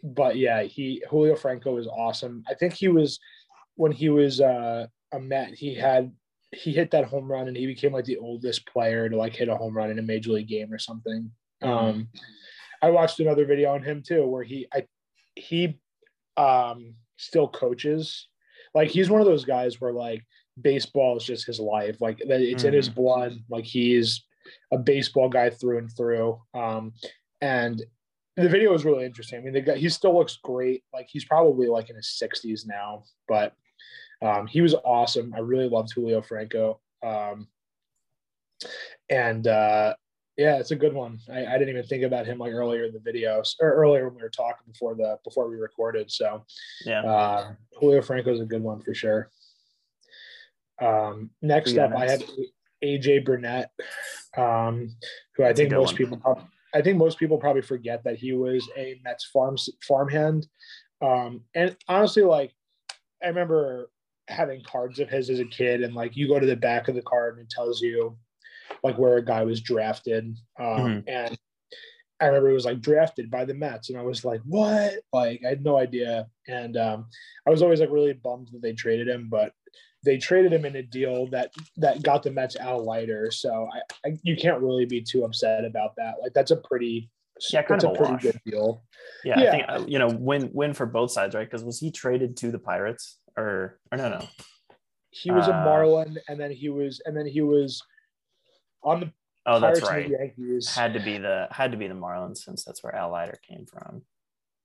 [0.04, 2.44] but yeah, he Julio Franco was awesome.
[2.50, 3.20] I think he was
[3.76, 6.12] when he was uh, a Met, he had
[6.52, 9.50] he hit that home run and he became like the oldest player to like hit
[9.50, 11.30] a home run in a major league game or something.
[11.64, 11.72] Mm-hmm.
[11.72, 12.08] Um,
[12.82, 14.88] I watched another video on him too where he I
[15.36, 15.80] he
[16.38, 18.28] um still coaches.
[18.74, 20.26] Like he's one of those guys where like
[20.62, 22.02] baseball is just his life.
[22.02, 22.68] Like it's mm.
[22.68, 22.96] in his mm.
[22.96, 23.34] blood.
[23.50, 24.26] Like he's
[24.72, 26.40] a baseball guy through and through.
[26.54, 26.94] Um,
[27.42, 27.82] and
[28.36, 29.40] the video is really interesting.
[29.40, 30.84] I mean, the guy he still looks great.
[30.94, 33.54] Like he's probably like in his 60s now, but
[34.22, 35.34] um, he was awesome.
[35.36, 36.80] I really loved Julio Franco.
[37.04, 37.48] Um,
[39.10, 39.96] and uh,
[40.38, 41.20] yeah, it's a good one.
[41.30, 44.16] I, I, didn't even think about him like earlier in the videos or earlier when
[44.16, 46.12] we were talking before the before we recorded.
[46.12, 46.46] So
[46.86, 49.30] yeah, uh, Julio Franco is a good one for sure.
[50.82, 52.24] Um, next up, I have
[52.84, 53.72] AJ Burnett,
[54.38, 54.96] um,
[55.36, 55.98] who I think most one.
[55.98, 60.48] people I think most people probably forget that he was a Mets farm farmhand.
[61.02, 62.54] Um, and honestly, like
[63.24, 63.90] I remember
[64.28, 66.96] having cards of his as a kid, and like you go to the back of
[66.96, 68.18] the card and it tells you
[68.84, 70.38] like where a guy was drafted.
[70.60, 71.10] Um, mm-hmm.
[71.10, 71.38] And
[72.22, 75.42] I remember it was like drafted by the Mets, and I was like, "What?" Like
[75.46, 77.08] I had no idea, and um,
[77.48, 79.54] I was always like really bummed that they traded him, but
[80.04, 83.32] they traded him in a deal that that got the Mets out lighter.
[83.32, 86.16] So I, I, you can't really be too upset about that.
[86.22, 87.10] Like that's a pretty
[87.52, 88.22] yeah, kind of a a pretty wash.
[88.24, 88.84] good deal.
[89.24, 89.48] Yeah, Yeah.
[89.48, 91.50] I think uh, you know win win for both sides, right?
[91.50, 94.26] Because was he traded to the Pirates or or no no?
[95.12, 97.82] He was a Uh, Marlin, and then he was, and then he was
[98.84, 99.12] on the
[99.46, 100.08] Oh, that's right.
[100.08, 100.76] Yankees.
[100.76, 103.66] Had to be the had to be the Marlins since that's where Al Leiter came
[103.66, 104.04] from.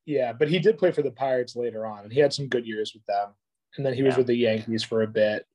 [0.05, 2.67] Yeah, but he did play for the Pirates later on, and he had some good
[2.67, 3.31] years with them.
[3.77, 5.47] And then he was with the Yankees for a bit.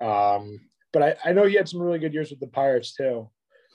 [0.00, 0.60] Um,
[0.92, 3.30] but I, I know he had some really good years with the Pirates too.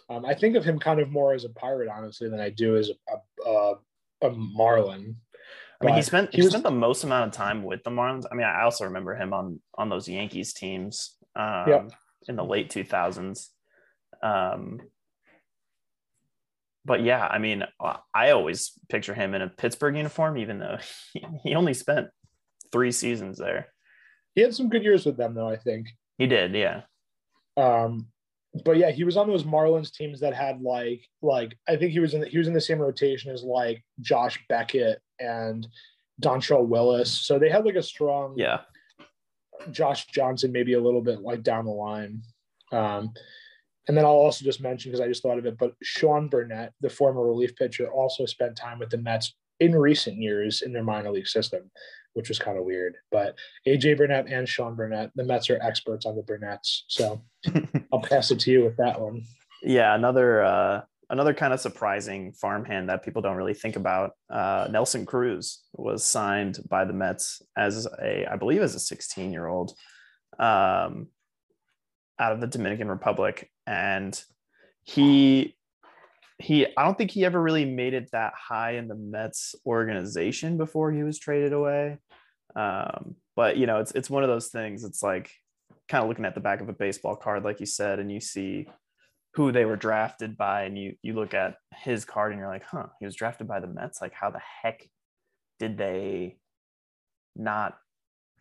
[0.09, 2.77] Um, I think of him kind of more as a Pirate, honestly, than I do
[2.77, 3.73] as a, a,
[4.21, 5.15] a Marlin.
[5.81, 7.89] I mean, he spent he he was- spent the most amount of time with the
[7.89, 8.25] Marlins.
[8.31, 11.91] I mean, I also remember him on on those Yankees teams um, Yep.
[12.27, 13.51] in the late two thousands.
[14.23, 14.79] Um,
[16.85, 17.63] but yeah, I mean,
[18.13, 20.77] I always picture him in a Pittsburgh uniform, even though
[21.13, 22.07] he, he only spent
[22.71, 23.67] three seasons there.
[24.35, 25.49] He had some good years with them, though.
[25.49, 25.87] I think.
[26.17, 26.83] He did, yeah,
[27.57, 28.07] Um,
[28.63, 31.99] but yeah, he was on those Marlins teams that had like like I think he
[31.99, 35.67] was in the, he was in the same rotation as like Josh Beckett and
[36.21, 37.11] Dontrelle Willis.
[37.11, 38.61] So they had like a strong yeah.
[39.71, 42.21] Josh Johnson maybe a little bit like down the line.
[42.71, 43.13] Um,
[43.87, 46.73] and then I'll also just mention because I just thought of it, but Sean Burnett,
[46.81, 50.83] the former relief pitcher, also spent time with the Mets in recent years in their
[50.83, 51.69] minor league system,
[52.15, 52.95] which was kind of weird.
[53.11, 53.35] But
[53.67, 56.83] AJ Burnett and Sean Burnett, the Mets are experts on the Burnetts.
[56.87, 57.21] So
[57.93, 59.21] I'll pass it to you with that one.
[59.61, 64.11] Yeah, another uh, another kind of surprising farmhand that people don't really think about.
[64.29, 69.31] Uh, Nelson Cruz was signed by the Mets as a, I believe, as a 16
[69.31, 69.73] year old,
[70.39, 71.07] um,
[72.19, 74.19] out of the Dominican Republic, and
[74.83, 75.55] he
[76.37, 80.57] he I don't think he ever really made it that high in the Mets organization
[80.57, 81.97] before he was traded away.
[82.55, 84.83] Um, but you know, it's it's one of those things.
[84.83, 85.31] It's like
[85.89, 88.19] kind of looking at the back of a baseball card, like you said, and you
[88.19, 88.67] see
[89.33, 92.63] who they were drafted by, and you you look at his card and you're like,
[92.63, 94.01] huh, he was drafted by the Mets.
[94.01, 94.87] Like, how the heck
[95.59, 96.37] did they
[97.35, 97.77] not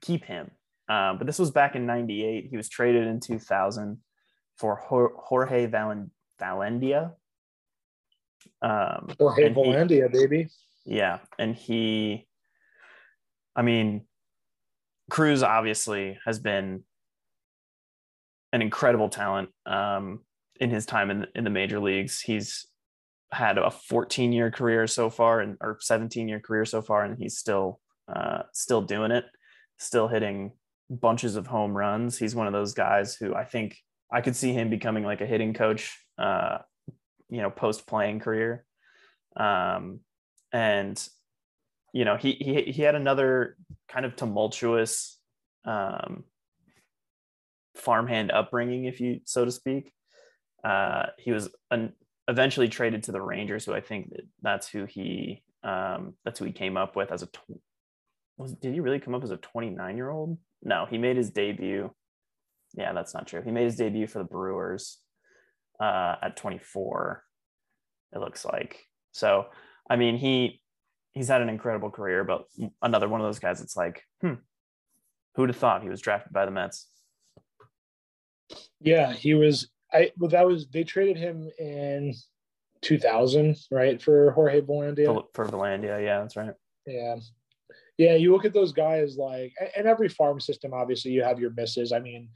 [0.00, 0.50] keep him?
[0.88, 2.46] Um, but this was back in '98.
[2.50, 3.98] He was traded in 2000
[4.56, 7.12] for Jorge Valen- Velandia.
[8.62, 9.08] Um,
[9.46, 10.48] and he- baby.
[10.84, 12.26] yeah, and he,
[13.56, 14.06] I mean,
[15.10, 16.82] Cruz obviously has been
[18.52, 20.20] an incredible talent um,
[20.60, 22.20] in his time in in the major leagues.
[22.20, 22.66] He's
[23.32, 27.18] had a 14 year career so far, and or 17 year career so far, and
[27.18, 29.24] he's still uh, still doing it,
[29.78, 30.52] still hitting
[30.90, 32.18] bunches of home runs.
[32.18, 33.76] He's one of those guys who I think
[34.12, 36.58] I could see him becoming like a hitting coach, uh,
[37.28, 38.64] you know, post playing career.
[39.36, 40.00] Um,
[40.52, 40.96] and
[41.94, 43.56] you know, he he he had another
[43.88, 45.16] kind of tumultuous
[45.64, 46.24] um,
[47.76, 49.92] farmhand upbringing, if you so to speak.
[50.64, 51.92] Uh, he was an,
[52.26, 56.46] eventually traded to the Rangers, who I think that that's who he um, that's who
[56.46, 57.26] he came up with as a.
[57.26, 57.62] Tw-
[58.36, 60.36] was did he really come up as a 29 year old?
[60.64, 61.92] No, he made his debut.
[62.76, 63.40] Yeah, that's not true.
[63.40, 64.98] He made his debut for the Brewers
[65.78, 67.22] uh, at 24.
[68.14, 68.80] It looks like
[69.12, 69.46] so.
[69.88, 70.60] I mean, he
[71.14, 72.44] he's had an incredible career, but
[72.82, 73.60] another one of those guys.
[73.60, 74.34] It's like, hmm,
[75.34, 76.88] who'd have thought he was drafted by the Mets?
[78.80, 79.70] Yeah, he was.
[79.92, 82.14] I well, that was they traded him in
[82.82, 85.06] 2000, right, for Jorge Velandia.
[85.06, 86.54] For, for Velandia, yeah, that's right.
[86.86, 87.16] Yeah.
[87.96, 91.52] Yeah, you look at those guys like, and every farm system, obviously, you have your
[91.52, 91.92] misses.
[91.92, 92.28] I mean,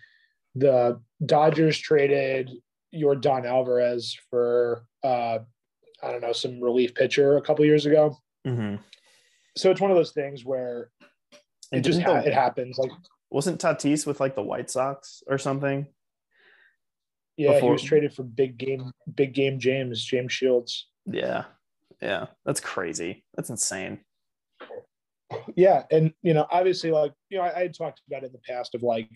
[0.55, 2.51] the Dodgers traded
[2.95, 5.39] Yordan Alvarez for, uh,
[6.01, 8.17] I don't know, some relief pitcher a couple years ago.
[8.47, 8.77] Mm-hmm.
[9.57, 10.91] So it's one of those things where
[11.73, 12.79] it just ha- the- it happens.
[12.79, 12.91] Like,
[13.31, 15.87] wasn't Tatis with like the White Sox or something?
[17.37, 20.89] yeah, he was traded for big game, big game James, James Shields.
[21.07, 21.45] Yeah,
[22.03, 23.25] yeah, that's crazy.
[23.37, 24.01] That's insane.
[25.55, 28.33] Yeah, and you know, obviously, like you know, I, I had talked about it in
[28.33, 29.09] the past of like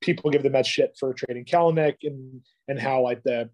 [0.00, 3.50] people give the Mets shit for trading Kelenic and and how like the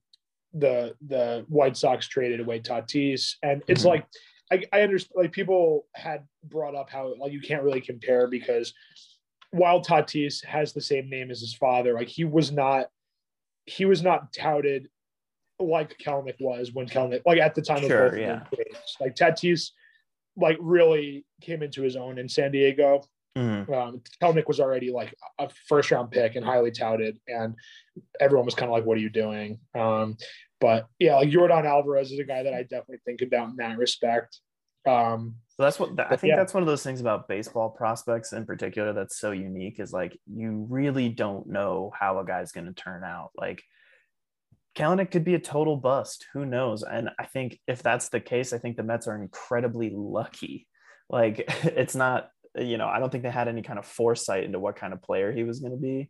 [0.54, 3.86] the the White Sox traded away Tatis, and it's Mhm.
[3.88, 4.06] like
[4.52, 8.74] I, I understand like people had brought up how like you can't really compare because
[9.50, 12.86] while Tatis has the same name as his father, like he was not
[13.64, 14.88] he was not touted
[15.58, 18.44] like Kelenic was when Kelenic like at the time Sure, of both yeah.
[19.00, 19.70] Like Tatis
[20.36, 23.02] like really came into his own in San Diego.
[23.36, 23.70] Mhm.
[23.72, 27.54] Um, Kelenic was already like a first round pick and highly touted, and
[28.20, 30.18] everyone was kind of like, "What are you doing?" Um,
[30.62, 33.76] but yeah, like Yordan Alvarez is a guy that I definitely think about in that
[33.76, 34.38] respect.
[34.86, 36.30] Um, So that's what I think.
[36.30, 36.36] yeah.
[36.36, 40.16] That's one of those things about baseball prospects in particular that's so unique is like
[40.32, 43.30] you really don't know how a guy's going to turn out.
[43.36, 43.62] Like
[44.76, 46.26] Kelenic could be a total bust.
[46.32, 46.84] Who knows?
[46.84, 50.68] And I think if that's the case, I think the Mets are incredibly lucky.
[51.10, 54.60] Like it's not, you know, I don't think they had any kind of foresight into
[54.60, 56.08] what kind of player he was going to be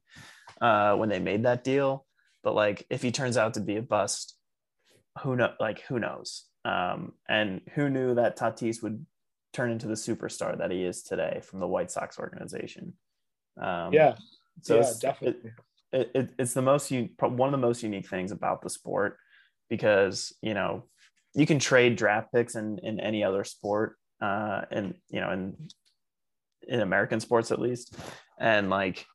[0.60, 2.04] uh, when they made that deal.
[2.42, 4.36] But like, if he turns out to be a bust,
[5.20, 5.53] who know?
[5.61, 6.44] Like, who knows?
[6.64, 9.05] Um, and who knew that Tatis would
[9.53, 12.94] turn into the superstar that he is today from the White Sox organization?
[13.61, 14.14] Um, yeah.
[14.62, 15.51] So yeah, definitely.
[15.51, 15.55] It,
[15.92, 19.18] it, it, it's the most one of the most unique things about the sport
[19.68, 20.85] because you know
[21.35, 25.57] you can trade draft picks in in any other sport uh and you know in
[26.66, 27.94] in american sports at least
[28.38, 29.07] and like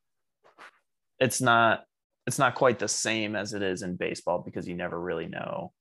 [1.18, 1.84] it's not
[2.26, 5.72] it's not quite the same as it is in baseball because you never really know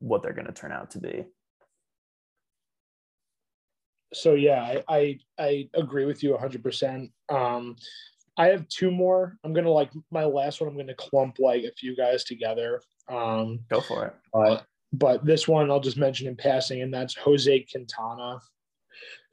[0.00, 1.24] what they're going to turn out to be
[4.12, 7.76] so yeah i i, I agree with you 100% um
[8.40, 9.36] I have two more.
[9.44, 10.70] I'm gonna like my last one.
[10.70, 12.80] I'm gonna clump like a few guys together.
[13.06, 14.14] Um, Go for it.
[14.32, 14.60] Uh,
[14.94, 18.40] but this one I'll just mention in passing, and that's Jose Quintana,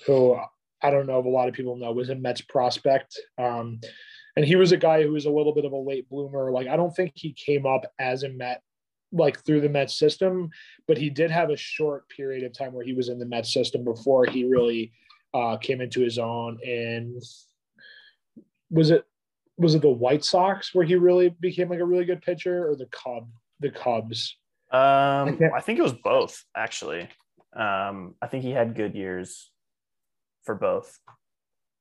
[0.05, 0.37] who
[0.81, 3.17] I don't know if a lot of people know was a Mets prospect.
[3.37, 3.79] Um,
[4.35, 6.51] and he was a guy who was a little bit of a late bloomer.
[6.51, 8.61] Like I don't think he came up as a Met
[9.11, 10.49] like through the Mets system,
[10.87, 13.53] but he did have a short period of time where he was in the Mets
[13.53, 14.91] system before he really
[15.33, 16.59] uh, came into his own.
[16.65, 17.21] And
[18.69, 19.05] was it
[19.57, 22.75] was it the White Sox where he really became like a really good pitcher, or
[22.75, 23.27] the Cub
[23.59, 24.37] the Cubs?
[24.71, 27.09] Um, I, I think it was both actually.
[27.55, 29.51] Um, I think he had good years
[30.43, 30.97] for both.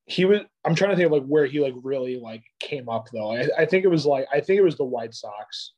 [0.07, 0.41] He was.
[0.65, 3.35] I'm trying to think of like where he like really like came up though.
[3.35, 5.73] I, I think it was like I think it was the White Sox,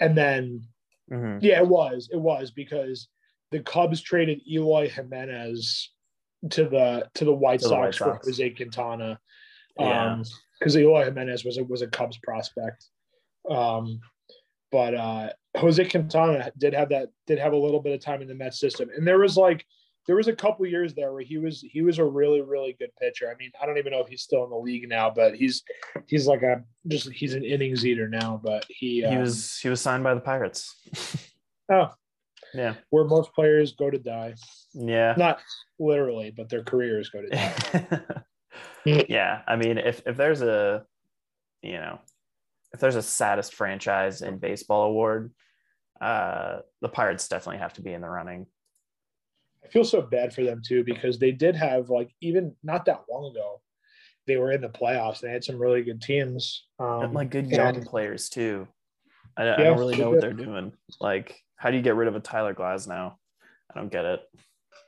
[0.00, 0.62] and then
[1.10, 1.38] mm-hmm.
[1.40, 3.08] yeah, it was it was because
[3.50, 5.90] the Cubs traded Eloy Jimenez
[6.50, 9.18] to the to the White, to Sox, the White Sox for Jose Quintana.
[9.78, 10.24] Um,
[10.58, 12.86] because Eloy Jimenez was a, was a Cubs prospect.
[13.50, 14.00] Um,
[14.70, 18.28] but uh, Jose Quintana did have that did have a little bit of time in
[18.28, 19.66] the Mets system, and there was like
[20.06, 22.90] there was a couple years there where he was he was a really really good
[23.00, 23.30] pitcher.
[23.30, 25.62] I mean, I don't even know if he's still in the league now, but he's
[26.06, 28.40] he's like a just he's an innings eater now.
[28.42, 30.74] But he he um, was he was signed by the Pirates.
[31.72, 31.90] oh,
[32.54, 34.34] yeah, where most players go to die.
[34.74, 35.40] Yeah, not
[35.78, 38.00] literally, but their careers go to die.
[39.08, 40.84] yeah, I mean, if if there's a,
[41.62, 42.00] you know,
[42.72, 45.32] if there's a saddest franchise in baseball award,
[46.00, 48.46] uh, the Pirates definitely have to be in the running.
[49.64, 53.02] I feel so bad for them too because they did have like even not that
[53.10, 53.60] long ago,
[54.26, 55.20] they were in the playoffs.
[55.20, 58.68] They had some really good teams, um, and like good young and, players too.
[59.36, 60.72] I, yeah, I don't really know what they're doing.
[61.00, 63.14] Like, how do you get rid of a Tyler Glasnow?
[63.70, 64.20] I don't get it.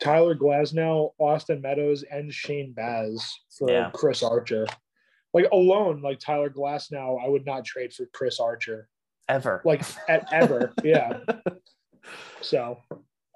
[0.03, 3.91] Tyler Glasnow, Austin Meadows, and Shane Baz for yeah.
[3.93, 4.67] Chris Archer.
[5.33, 8.89] Like alone, like Tyler Glasnow, I would not trade for Chris Archer
[9.29, 9.63] ever.
[9.65, 11.19] Like at ever, yeah.
[12.43, 12.83] So,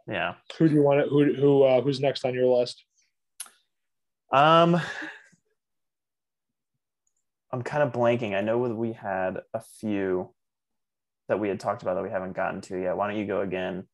[0.08, 0.34] yeah.
[0.58, 1.08] Who do you want to?
[1.08, 2.84] Who who uh, who's next on your list?
[4.32, 4.80] Um,
[7.52, 8.34] I'm kind of blanking.
[8.34, 10.30] I know we had a few
[11.28, 12.96] that we had talked about that we haven't gotten to yet.
[12.96, 13.86] Why don't you go again?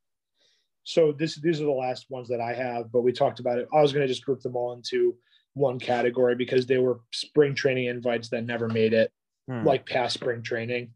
[0.84, 3.68] So this these are the last ones that I have, but we talked about it.
[3.72, 5.16] I was going to just group them all into
[5.54, 9.10] one category because they were spring training invites that never made it,
[9.48, 9.64] hmm.
[9.64, 10.90] like past spring training.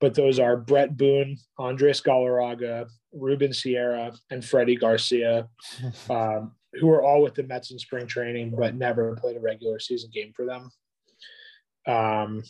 [0.00, 5.48] But those are Bret Boone, Andres Galarraga, Ruben Sierra, and Freddie Garcia,
[6.10, 9.78] um, who are all with the Mets in spring training, but never played a regular
[9.78, 10.70] season game for them.
[11.86, 12.42] Um,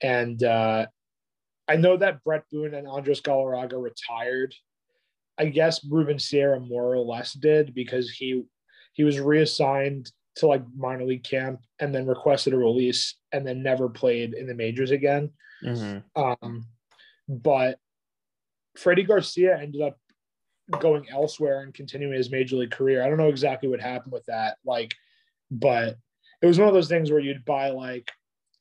[0.00, 0.86] and uh,
[1.68, 4.54] I know that Bret Boone and Andres Galarraga retired
[5.38, 8.44] I guess Ruben Sierra more or less did because he
[8.92, 13.62] he was reassigned to like minor league camp and then requested a release and then
[13.62, 15.30] never played in the majors again.
[15.64, 16.20] Mm-hmm.
[16.20, 16.66] Um,
[17.28, 17.78] but
[18.76, 19.98] Freddie Garcia ended up
[20.80, 23.02] going elsewhere and continuing his major league career.
[23.02, 24.94] I don't know exactly what happened with that, like,
[25.50, 25.96] but
[26.40, 28.10] it was one of those things where you'd buy like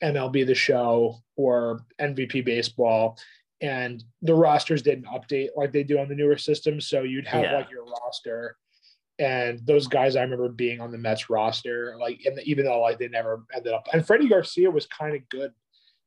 [0.04, 3.18] MLB the Show or MVP Baseball,
[3.62, 6.88] and the rosters didn't update like they do on the newer systems.
[6.88, 7.56] So you'd have yeah.
[7.56, 8.58] like your roster,
[9.20, 13.00] and those guys I remember being on the Mets roster, like the, even though like
[13.00, 13.88] they never ended up.
[13.94, 15.52] And Freddie Garcia was kind of good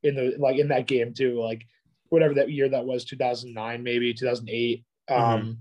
[0.03, 1.65] in the like in that game too, like
[2.09, 4.85] whatever that year that was, 2009 maybe 2008.
[5.11, 5.23] Mm-hmm.
[5.23, 5.59] Um,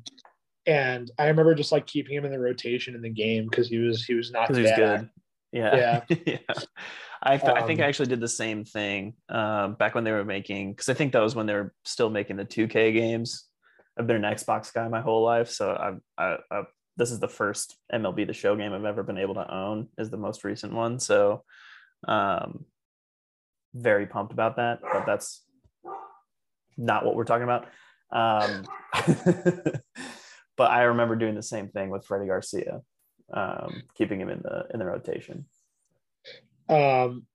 [0.66, 3.78] and I remember just like keeping him in the rotation in the game because he
[3.78, 4.58] was he was not bad.
[4.58, 5.10] He was good.
[5.52, 6.02] Yeah.
[6.10, 6.16] Yeah.
[6.26, 6.54] yeah.
[7.22, 10.12] I, um, I think I um, actually did the same thing uh, back when they
[10.12, 13.46] were making, because I think that was when they were still making the 2K games.
[13.98, 16.64] I've been an Xbox guy my whole life, so I've, I, I,
[16.98, 19.88] this is the first MLB The Show game I've ever been able to own.
[19.98, 21.44] Is the most recent one, so
[22.08, 22.66] um,
[23.74, 24.80] very pumped about that.
[24.82, 25.44] But that's
[26.78, 27.68] not what we're talking about.
[28.12, 28.66] Um,
[30.58, 32.82] but I remember doing the same thing with Freddie Garcia,
[33.34, 35.46] um, keeping him in the in the rotation.
[36.70, 37.26] Um,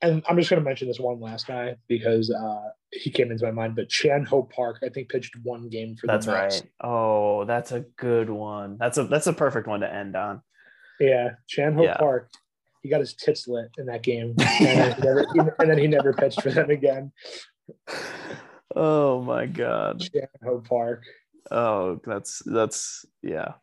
[0.00, 3.44] and I'm just going to mention this one last guy because uh, he came into
[3.44, 3.76] my mind.
[3.76, 6.62] But Chan Ho Park, I think, pitched one game for That's right.
[6.80, 8.76] Oh, that's a good one.
[8.78, 10.42] That's a that's a perfect one to end on.
[11.00, 11.96] Yeah, Chan Ho Yeah.
[11.96, 12.30] Park.
[12.82, 15.86] He got his tits lit in that game, and then, he never, and then he
[15.88, 17.12] never pitched for them again.
[18.76, 20.00] Oh my god.
[20.00, 21.02] Chan Ho Park.
[21.50, 23.54] Oh, that's that's yeah.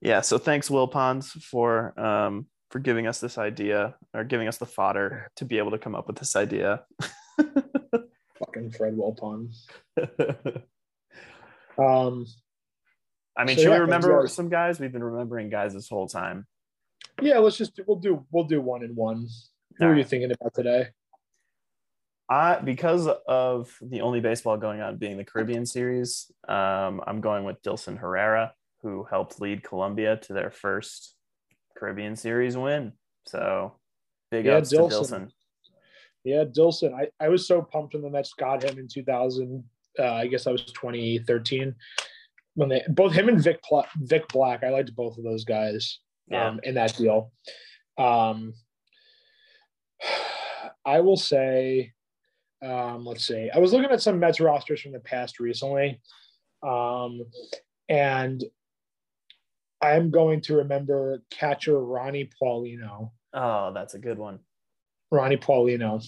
[0.00, 4.64] Yeah, so thanks Wilpons for um for giving us this idea or giving us the
[4.64, 6.82] fodder to be able to come up with this idea.
[7.38, 9.54] Fucking Fred Wilpon.
[11.78, 12.26] Um,
[13.34, 14.78] I mean, So, should yeah, we remember some guys?
[14.78, 16.46] We've been remembering guys this whole time.
[17.22, 19.26] yeah, let's just we'll do we'll do one and one.
[19.78, 20.88] Who All are you thinking about today?
[22.28, 27.44] I because of the only baseball going on being the Caribbean series, um, I'm going
[27.44, 28.52] with Dilson Herrera,
[28.82, 31.14] who helped lead Colombia to their first
[31.76, 32.92] Caribbean series win.
[33.26, 33.72] So
[34.30, 34.90] big Yeah, ups to Dilson.
[34.90, 35.32] Dilson.
[36.24, 36.94] Yeah, Dilson.
[36.94, 39.64] I, I was so pumped when the Mets got him in 2000.
[39.98, 41.74] Uh, I guess that was 2013
[42.54, 44.62] when they both him and Vic Pla- Vic Black.
[44.64, 45.98] I liked both of those guys
[46.28, 46.48] Yeah.
[46.48, 47.32] um, in that deal.
[47.98, 48.54] Um,
[50.84, 51.92] I will say,
[52.62, 53.50] um, let's see.
[53.54, 56.00] I was looking at some Mets rosters from the past recently,
[56.62, 57.22] um,
[57.88, 58.42] and
[59.82, 63.10] I'm going to remember catcher Ronny Paulino.
[63.34, 64.38] Oh, that's a good one.
[65.10, 66.04] Ronny Paulino.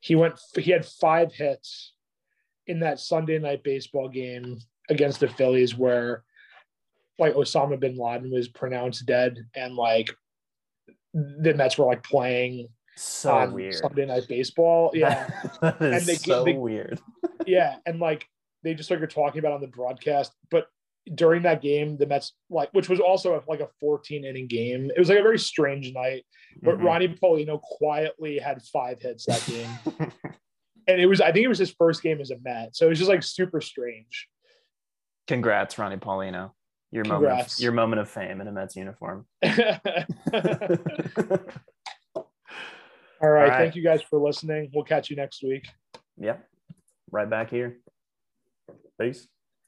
[0.00, 0.34] He went.
[0.58, 1.94] He had five hits
[2.66, 4.58] in that Sunday night baseball game
[4.90, 6.24] against the Phillies, where
[7.18, 10.10] like Osama bin Laden was pronounced dead, and like
[11.14, 13.74] the Mets were like playing So on weird.
[13.74, 14.90] Sunday night baseball.
[14.94, 15.28] Yeah,
[15.62, 17.00] that is And they- so they- weird.
[17.46, 18.26] yeah, and like
[18.64, 20.66] they just started talking about on the broadcast, but.
[21.14, 24.90] During that game, the Mets like, which was also like a 14 inning game.
[24.94, 26.24] It was like a very strange night.
[26.62, 26.84] But Mhm.
[26.84, 30.12] Ronny Paulino quietly had five hits that game.
[30.88, 32.90] and it was I think it was his first game as a Met, so it
[32.90, 34.28] was just like super strange.
[35.26, 36.52] Congrats, Ronny Paulino.
[36.90, 39.26] Your moment, of, your moment of fame in a Mets uniform.
[43.20, 43.52] All right, right.
[43.58, 44.70] thank you guys for listening.
[44.72, 45.66] We'll catch you next week.
[46.16, 46.46] yep.
[47.10, 47.78] Right back here.
[49.00, 49.28] Peace.